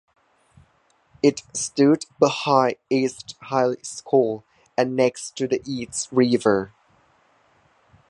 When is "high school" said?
3.39-4.43